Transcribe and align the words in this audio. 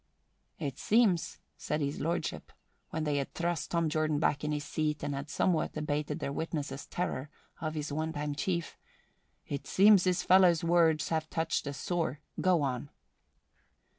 "It 0.57 0.79
seems," 0.79 1.37
said 1.57 1.79
His 1.79 1.99
Lordship, 1.99 2.51
when 2.89 3.03
they 3.03 3.17
had 3.17 3.35
thrust 3.35 3.69
Tom 3.69 3.87
Jordan 3.87 4.17
back 4.17 4.43
in 4.43 4.51
his 4.51 4.63
seat 4.63 5.03
and 5.03 5.13
had 5.13 5.29
somewhat 5.29 5.77
abated 5.77 6.17
their 6.17 6.33
witness's 6.33 6.87
terror 6.87 7.29
of 7.61 7.75
his 7.75 7.93
one 7.93 8.11
time 8.13 8.33
chief, 8.33 8.79
"it 9.45 9.67
seems 9.67 10.05
this 10.05 10.23
fellow's 10.23 10.63
words 10.63 11.09
have 11.09 11.29
touched 11.29 11.67
a 11.67 11.73
sore. 11.73 12.19
Go 12.39 12.63
on." 12.63 12.89